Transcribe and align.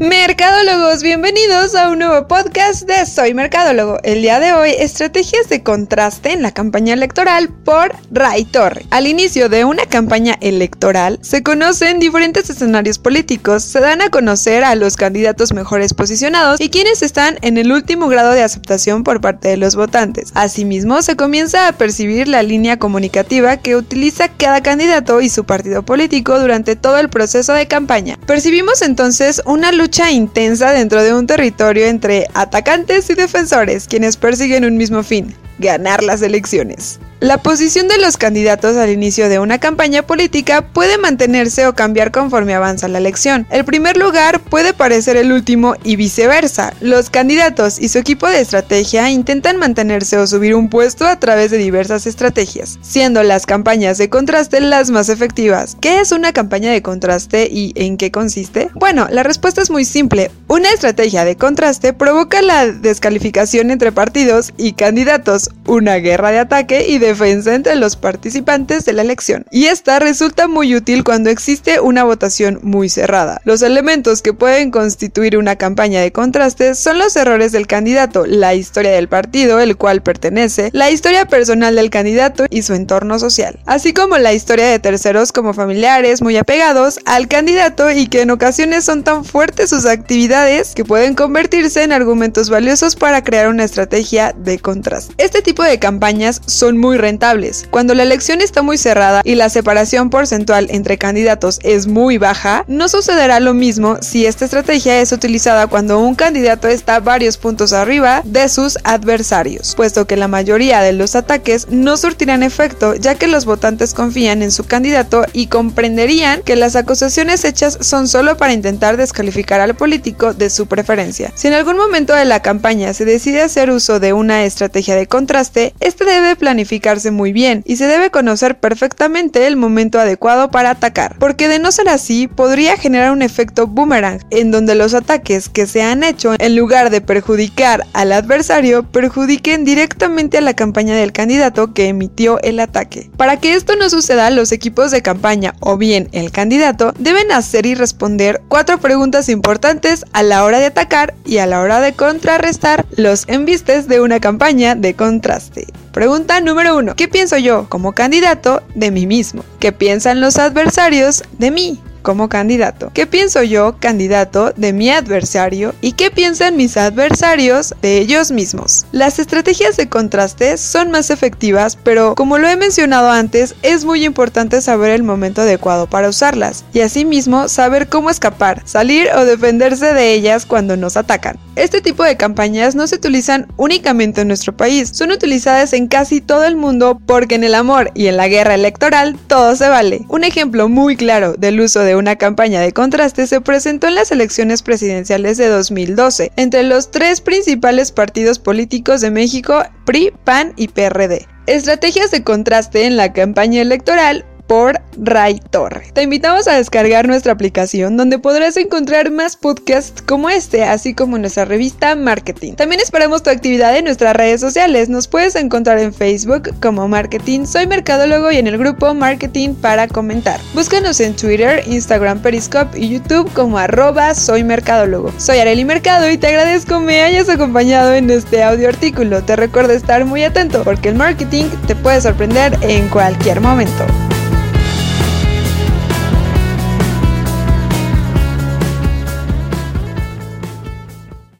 Mercadólogos, 0.00 1.02
bienvenidos 1.02 1.74
a 1.74 1.90
un 1.90 1.98
nuevo 1.98 2.26
podcast 2.26 2.88
de 2.88 3.04
Soy 3.04 3.34
Mercadólogo. 3.34 3.98
El 4.02 4.22
día 4.22 4.40
de 4.40 4.54
hoy, 4.54 4.70
estrategias 4.78 5.50
de 5.50 5.62
contraste 5.62 6.32
en 6.32 6.40
la 6.40 6.52
campaña 6.52 6.94
electoral 6.94 7.50
por 7.50 7.94
Ray 8.10 8.46
Torre. 8.46 8.86
Al 8.88 9.06
inicio 9.06 9.50
de 9.50 9.66
una 9.66 9.84
campaña 9.84 10.38
electoral, 10.40 11.18
se 11.20 11.42
conocen 11.42 11.98
diferentes 11.98 12.48
escenarios 12.48 12.98
políticos, 12.98 13.62
se 13.62 13.80
dan 13.80 14.00
a 14.00 14.08
conocer 14.08 14.64
a 14.64 14.74
los 14.74 14.96
candidatos 14.96 15.52
mejores 15.52 15.92
posicionados 15.92 16.62
y 16.62 16.70
quienes 16.70 17.02
están 17.02 17.36
en 17.42 17.58
el 17.58 17.70
último 17.70 18.08
grado 18.08 18.32
de 18.32 18.42
aceptación 18.42 19.04
por 19.04 19.20
parte 19.20 19.48
de 19.48 19.58
los 19.58 19.76
votantes. 19.76 20.30
Asimismo, 20.32 21.02
se 21.02 21.16
comienza 21.16 21.68
a 21.68 21.72
percibir 21.72 22.26
la 22.26 22.42
línea 22.42 22.78
comunicativa 22.78 23.58
que 23.58 23.76
utiliza 23.76 24.28
cada 24.28 24.62
candidato 24.62 25.20
y 25.20 25.28
su 25.28 25.44
partido 25.44 25.82
político 25.82 26.40
durante 26.40 26.74
todo 26.74 26.96
el 26.96 27.10
proceso 27.10 27.52
de 27.52 27.68
campaña. 27.68 28.18
Percibimos 28.24 28.80
entonces 28.80 29.42
una 29.44 29.72
lucha 29.72 29.89
intensa 30.10 30.72
dentro 30.72 31.02
de 31.02 31.12
un 31.12 31.26
territorio 31.26 31.86
entre 31.86 32.26
atacantes 32.34 33.10
y 33.10 33.14
defensores, 33.14 33.86
quienes 33.88 34.16
persiguen 34.16 34.64
un 34.64 34.76
mismo 34.76 35.02
fin, 35.02 35.34
ganar 35.58 36.02
las 36.02 36.22
elecciones. 36.22 37.00
La 37.20 37.36
posición 37.36 37.86
de 37.86 37.98
los 37.98 38.16
candidatos 38.16 38.78
al 38.78 38.88
inicio 38.88 39.28
de 39.28 39.38
una 39.38 39.58
campaña 39.58 40.00
política 40.00 40.62
puede 40.62 40.96
mantenerse 40.96 41.66
o 41.66 41.74
cambiar 41.74 42.12
conforme 42.12 42.54
avanza 42.54 42.88
la 42.88 42.96
elección. 42.96 43.46
El 43.50 43.66
primer 43.66 43.98
lugar 43.98 44.40
puede 44.40 44.72
parecer 44.72 45.18
el 45.18 45.30
último 45.30 45.74
y 45.84 45.96
viceversa. 45.96 46.72
Los 46.80 47.10
candidatos 47.10 47.78
y 47.78 47.90
su 47.90 47.98
equipo 47.98 48.26
de 48.26 48.40
estrategia 48.40 49.10
intentan 49.10 49.58
mantenerse 49.58 50.16
o 50.16 50.26
subir 50.26 50.54
un 50.54 50.70
puesto 50.70 51.06
a 51.06 51.20
través 51.20 51.50
de 51.50 51.58
diversas 51.58 52.06
estrategias, 52.06 52.78
siendo 52.80 53.22
las 53.22 53.44
campañas 53.44 53.98
de 53.98 54.08
contraste 54.08 54.58
las 54.62 54.88
más 54.90 55.10
efectivas. 55.10 55.76
¿Qué 55.78 56.00
es 56.00 56.12
una 56.12 56.32
campaña 56.32 56.72
de 56.72 56.80
contraste 56.80 57.50
y 57.52 57.74
en 57.74 57.98
qué 57.98 58.10
consiste? 58.10 58.70
Bueno, 58.72 59.08
la 59.10 59.24
respuesta 59.24 59.60
es 59.60 59.68
muy 59.68 59.84
simple. 59.84 60.30
Una 60.48 60.70
estrategia 60.70 61.26
de 61.26 61.36
contraste 61.36 61.92
provoca 61.92 62.40
la 62.40 62.68
descalificación 62.68 63.70
entre 63.70 63.92
partidos 63.92 64.54
y 64.56 64.72
candidatos, 64.72 65.50
una 65.66 65.96
guerra 65.96 66.30
de 66.30 66.38
ataque 66.38 66.86
y 66.88 66.96
de 66.96 67.09
defensa 67.10 67.54
entre 67.54 67.76
los 67.76 67.96
participantes 67.96 68.84
de 68.84 68.92
la 68.92 69.02
elección. 69.02 69.44
Y 69.50 69.66
esta 69.66 69.98
resulta 69.98 70.48
muy 70.48 70.74
útil 70.74 71.04
cuando 71.04 71.30
existe 71.30 71.80
una 71.80 72.04
votación 72.04 72.60
muy 72.62 72.88
cerrada. 72.88 73.40
Los 73.44 73.62
elementos 73.62 74.22
que 74.22 74.32
pueden 74.32 74.70
constituir 74.70 75.36
una 75.36 75.56
campaña 75.56 76.00
de 76.00 76.12
contraste 76.12 76.74
son 76.74 76.98
los 76.98 77.16
errores 77.16 77.52
del 77.52 77.66
candidato, 77.66 78.26
la 78.26 78.54
historia 78.54 78.92
del 78.92 79.08
partido 79.08 79.60
el 79.60 79.76
cual 79.76 80.02
pertenece, 80.02 80.70
la 80.72 80.90
historia 80.90 81.26
personal 81.26 81.74
del 81.76 81.90
candidato 81.90 82.46
y 82.50 82.62
su 82.62 82.74
entorno 82.74 83.18
social, 83.18 83.58
así 83.66 83.92
como 83.92 84.18
la 84.18 84.32
historia 84.32 84.66
de 84.66 84.78
terceros 84.78 85.32
como 85.32 85.54
familiares 85.54 86.22
muy 86.22 86.36
apegados 86.36 86.98
al 87.04 87.28
candidato 87.28 87.90
y 87.90 88.06
que 88.06 88.22
en 88.22 88.30
ocasiones 88.30 88.84
son 88.84 89.02
tan 89.02 89.24
fuertes 89.24 89.70
sus 89.70 89.86
actividades 89.86 90.74
que 90.74 90.84
pueden 90.84 91.14
convertirse 91.14 91.82
en 91.82 91.92
argumentos 91.92 92.50
valiosos 92.50 92.96
para 92.96 93.22
crear 93.22 93.48
una 93.48 93.64
estrategia 93.64 94.34
de 94.36 94.58
contraste. 94.58 95.14
Este 95.18 95.42
tipo 95.42 95.62
de 95.62 95.78
campañas 95.78 96.40
son 96.46 96.78
muy 96.78 96.98
rentables. 97.00 97.66
Cuando 97.70 97.94
la 97.94 98.02
elección 98.02 98.40
está 98.40 98.62
muy 98.62 98.78
cerrada 98.78 99.22
y 99.24 99.34
la 99.34 99.48
separación 99.48 100.10
porcentual 100.10 100.68
entre 100.70 100.98
candidatos 100.98 101.58
es 101.62 101.86
muy 101.86 102.18
baja, 102.18 102.64
no 102.66 102.88
sucederá 102.88 103.40
lo 103.40 103.54
mismo 103.54 103.98
si 104.00 104.26
esta 104.26 104.44
estrategia 104.44 105.00
es 105.00 105.12
utilizada 105.12 105.66
cuando 105.66 105.98
un 105.98 106.14
candidato 106.14 106.68
está 106.68 107.00
varios 107.00 107.36
puntos 107.36 107.72
arriba 107.72 108.22
de 108.24 108.48
sus 108.48 108.78
adversarios, 108.84 109.74
puesto 109.74 110.06
que 110.06 110.16
la 110.16 110.28
mayoría 110.28 110.80
de 110.82 110.92
los 110.92 111.16
ataques 111.16 111.66
no 111.70 111.96
surtirán 111.96 112.42
efecto 112.42 112.94
ya 112.94 113.14
que 113.14 113.26
los 113.26 113.44
votantes 113.44 113.94
confían 113.94 114.42
en 114.42 114.52
su 114.52 114.64
candidato 114.64 115.24
y 115.32 115.46
comprenderían 115.46 116.42
que 116.42 116.56
las 116.56 116.76
acusaciones 116.76 117.44
hechas 117.44 117.78
son 117.80 118.08
solo 118.08 118.36
para 118.36 118.52
intentar 118.52 118.96
descalificar 118.96 119.60
al 119.60 119.74
político 119.74 120.34
de 120.34 120.50
su 120.50 120.66
preferencia. 120.66 121.32
Si 121.34 121.48
en 121.48 121.54
algún 121.54 121.76
momento 121.76 122.14
de 122.14 122.24
la 122.24 122.40
campaña 122.40 122.92
se 122.94 123.04
decide 123.04 123.42
hacer 123.42 123.70
uso 123.70 124.00
de 124.00 124.12
una 124.12 124.44
estrategia 124.44 124.96
de 124.96 125.06
contraste, 125.06 125.74
este 125.80 126.04
debe 126.04 126.36
planificar 126.36 126.89
muy 127.12 127.32
bien 127.32 127.62
y 127.66 127.76
se 127.76 127.86
debe 127.86 128.10
conocer 128.10 128.58
perfectamente 128.58 129.46
el 129.46 129.56
momento 129.56 130.00
adecuado 130.00 130.50
para 130.50 130.70
atacar, 130.70 131.14
porque 131.20 131.46
de 131.46 131.60
no 131.60 131.70
ser 131.70 131.88
así 131.88 132.26
podría 132.26 132.76
generar 132.76 133.12
un 133.12 133.22
efecto 133.22 133.68
boomerang 133.68 134.18
en 134.30 134.50
donde 134.50 134.74
los 134.74 134.92
ataques 134.94 135.48
que 135.48 135.66
se 135.66 135.82
han 135.82 136.02
hecho 136.02 136.34
en 136.36 136.56
lugar 136.56 136.90
de 136.90 137.00
perjudicar 137.00 137.86
al 137.92 138.10
adversario 138.10 138.82
perjudiquen 138.82 139.64
directamente 139.64 140.38
a 140.38 140.40
la 140.40 140.54
campaña 140.54 140.96
del 140.96 141.12
candidato 141.12 141.72
que 141.72 141.86
emitió 141.86 142.40
el 142.42 142.58
ataque. 142.58 143.08
Para 143.16 143.36
que 143.36 143.54
esto 143.54 143.76
no 143.76 143.88
suceda, 143.88 144.28
los 144.30 144.50
equipos 144.50 144.90
de 144.90 145.02
campaña 145.02 145.54
o 145.60 145.76
bien 145.76 146.08
el 146.10 146.32
candidato 146.32 146.92
deben 146.98 147.30
hacer 147.30 147.66
y 147.66 147.76
responder 147.76 148.42
cuatro 148.48 148.78
preguntas 148.78 149.28
importantes 149.28 150.04
a 150.12 150.24
la 150.24 150.42
hora 150.42 150.58
de 150.58 150.66
atacar 150.66 151.14
y 151.24 151.38
a 151.38 151.46
la 151.46 151.60
hora 151.60 151.80
de 151.80 151.92
contrarrestar 151.92 152.84
los 152.96 153.28
embistes 153.28 153.86
de 153.86 154.00
una 154.00 154.18
campaña 154.18 154.74
de 154.74 154.94
contraste. 154.94 155.68
Pregunta 155.92 156.40
número 156.40 156.76
1. 156.76 156.94
¿Qué 156.94 157.08
pienso 157.08 157.36
yo 157.36 157.68
como 157.68 157.92
candidato 157.92 158.62
de 158.74 158.90
mí 158.92 159.06
mismo? 159.06 159.44
¿Qué 159.58 159.72
piensan 159.72 160.20
los 160.20 160.38
adversarios 160.38 161.24
de 161.38 161.50
mí? 161.50 161.80
Como 162.02 162.28
candidato. 162.28 162.90
¿Qué 162.94 163.06
pienso 163.06 163.42
yo, 163.42 163.76
candidato, 163.78 164.52
de 164.56 164.72
mi 164.72 164.90
adversario 164.90 165.74
y 165.80 165.92
qué 165.92 166.10
piensan 166.10 166.56
mis 166.56 166.76
adversarios 166.76 167.74
de 167.82 167.98
ellos 167.98 168.30
mismos? 168.30 168.86
Las 168.92 169.18
estrategias 169.18 169.76
de 169.76 169.88
contraste 169.88 170.56
son 170.56 170.90
más 170.90 171.10
efectivas, 171.10 171.76
pero 171.82 172.14
como 172.14 172.38
lo 172.38 172.48
he 172.48 172.56
mencionado 172.56 173.10
antes, 173.10 173.54
es 173.62 173.84
muy 173.84 174.04
importante 174.04 174.60
saber 174.60 174.90
el 174.90 175.02
momento 175.02 175.42
adecuado 175.42 175.88
para 175.88 176.08
usarlas 176.08 176.64
y 176.72 176.80
asimismo 176.80 177.48
saber 177.48 177.88
cómo 177.88 178.10
escapar, 178.10 178.62
salir 178.64 179.08
o 179.16 179.24
defenderse 179.24 179.92
de 179.92 180.12
ellas 180.14 180.46
cuando 180.46 180.76
nos 180.76 180.96
atacan. 180.96 181.38
Este 181.56 181.80
tipo 181.80 182.04
de 182.04 182.16
campañas 182.16 182.74
no 182.74 182.86
se 182.86 182.96
utilizan 182.96 183.46
únicamente 183.56 184.22
en 184.22 184.28
nuestro 184.28 184.56
país, 184.56 184.90
son 184.92 185.10
utilizadas 185.10 185.72
en 185.72 185.88
casi 185.88 186.20
todo 186.20 186.44
el 186.44 186.56
mundo 186.56 187.00
porque 187.06 187.34
en 187.34 187.44
el 187.44 187.54
amor 187.54 187.90
y 187.94 188.06
en 188.06 188.16
la 188.16 188.28
guerra 188.28 188.54
electoral 188.54 189.16
todo 189.26 189.54
se 189.56 189.68
vale. 189.68 190.04
Un 190.08 190.24
ejemplo 190.24 190.68
muy 190.68 190.96
claro 190.96 191.34
del 191.34 191.60
uso 191.60 191.80
de 191.90 191.96
una 191.96 192.14
campaña 192.14 192.60
de 192.60 192.70
contraste 192.70 193.26
se 193.26 193.40
presentó 193.40 193.88
en 193.88 193.96
las 193.96 194.12
elecciones 194.12 194.62
presidenciales 194.62 195.38
de 195.38 195.48
2012 195.48 196.30
entre 196.36 196.62
los 196.62 196.92
tres 196.92 197.20
principales 197.20 197.90
partidos 197.90 198.38
políticos 198.38 199.00
de 199.00 199.10
México, 199.10 199.64
PRI, 199.86 200.12
PAN 200.22 200.52
y 200.56 200.68
PRD. 200.68 201.26
Estrategias 201.46 202.12
de 202.12 202.22
contraste 202.22 202.84
en 202.84 202.96
la 202.96 203.12
campaña 203.12 203.60
electoral 203.60 204.24
por 204.50 204.80
Ray 204.96 205.40
Torre. 205.50 205.92
Te 205.92 206.02
invitamos 206.02 206.48
a 206.48 206.56
descargar 206.56 207.06
nuestra 207.06 207.32
aplicación 207.32 207.96
donde 207.96 208.18
podrás 208.18 208.56
encontrar 208.56 209.12
más 209.12 209.36
podcasts 209.36 210.02
como 210.02 210.28
este, 210.28 210.64
así 210.64 210.92
como 210.92 211.16
nuestra 211.18 211.44
revista 211.44 211.94
Marketing. 211.94 212.54
También 212.54 212.80
esperamos 212.80 213.22
tu 213.22 213.30
actividad 213.30 213.76
en 213.76 213.84
nuestras 213.84 214.16
redes 214.16 214.40
sociales. 214.40 214.88
Nos 214.88 215.06
puedes 215.06 215.36
encontrar 215.36 215.78
en 215.78 215.94
Facebook 215.94 216.52
como 216.60 216.88
Marketing 216.88 217.46
Soy 217.46 217.68
Mercadólogo 217.68 218.32
y 218.32 218.38
en 218.38 218.48
el 218.48 218.58
grupo 218.58 218.92
Marketing 218.92 219.54
para 219.54 219.86
comentar. 219.86 220.40
Búscanos 220.52 220.98
en 220.98 221.14
Twitter, 221.14 221.62
Instagram, 221.68 222.20
Periscope 222.20 222.76
y 222.76 222.88
YouTube 222.88 223.32
como 223.32 223.56
arroba 223.56 224.16
Soy 224.16 224.42
Mercadólogo. 224.42 225.12
Soy 225.16 225.38
Areli 225.38 225.64
Mercado 225.64 226.10
y 226.10 226.18
te 226.18 226.26
agradezco 226.26 226.80
me 226.80 227.02
hayas 227.02 227.28
acompañado 227.28 227.94
en 227.94 228.10
este 228.10 228.42
audio 228.42 228.68
artículo. 228.68 229.22
Te 229.22 229.36
recuerdo 229.36 229.74
estar 229.74 230.04
muy 230.04 230.24
atento 230.24 230.64
porque 230.64 230.88
el 230.88 230.96
marketing 230.96 231.44
te 231.68 231.76
puede 231.76 232.00
sorprender 232.00 232.58
en 232.62 232.88
cualquier 232.88 233.40
momento. 233.40 233.86